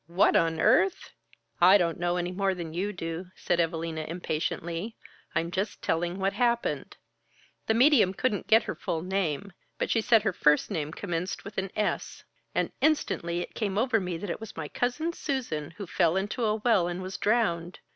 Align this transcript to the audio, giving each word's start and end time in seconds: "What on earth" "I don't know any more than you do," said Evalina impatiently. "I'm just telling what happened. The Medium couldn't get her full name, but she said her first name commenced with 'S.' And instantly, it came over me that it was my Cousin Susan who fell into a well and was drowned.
"What 0.07 0.35
on 0.35 0.59
earth" 0.59 1.11
"I 1.61 1.77
don't 1.77 1.99
know 1.99 2.17
any 2.17 2.31
more 2.31 2.55
than 2.55 2.73
you 2.73 2.91
do," 2.91 3.27
said 3.35 3.59
Evalina 3.59 4.01
impatiently. 4.07 4.95
"I'm 5.35 5.51
just 5.51 5.83
telling 5.83 6.17
what 6.17 6.33
happened. 6.33 6.97
The 7.67 7.75
Medium 7.75 8.15
couldn't 8.15 8.47
get 8.47 8.63
her 8.63 8.73
full 8.73 9.03
name, 9.03 9.53
but 9.77 9.91
she 9.91 10.01
said 10.01 10.23
her 10.23 10.33
first 10.33 10.71
name 10.71 10.91
commenced 10.91 11.45
with 11.45 11.59
'S.' 11.75 12.23
And 12.55 12.71
instantly, 12.81 13.41
it 13.41 13.53
came 13.53 13.77
over 13.77 13.99
me 13.99 14.17
that 14.17 14.31
it 14.31 14.39
was 14.39 14.57
my 14.57 14.67
Cousin 14.67 15.13
Susan 15.13 15.69
who 15.77 15.85
fell 15.85 16.15
into 16.17 16.45
a 16.45 16.55
well 16.55 16.87
and 16.87 17.03
was 17.03 17.17
drowned. 17.17 17.77